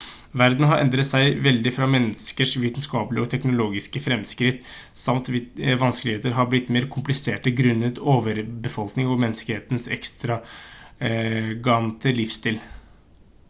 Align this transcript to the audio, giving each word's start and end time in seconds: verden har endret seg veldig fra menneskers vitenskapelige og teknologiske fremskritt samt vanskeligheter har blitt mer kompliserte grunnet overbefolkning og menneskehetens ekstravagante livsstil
verden 0.41 0.65
har 0.69 0.77
endret 0.83 1.07
seg 1.07 1.35
veldig 1.47 1.71
fra 1.73 1.87
menneskers 1.95 2.53
vitenskapelige 2.63 3.25
og 3.25 3.27
teknologiske 3.33 4.01
fremskritt 4.05 4.71
samt 5.03 5.29
vanskeligheter 5.83 6.33
har 6.39 6.49
blitt 6.55 6.73
mer 6.77 6.89
kompliserte 6.97 7.53
grunnet 7.61 8.01
overbefolkning 8.15 9.13
og 9.13 9.23
menneskehetens 9.27 9.85
ekstravagante 9.99 12.17
livsstil 12.23 12.59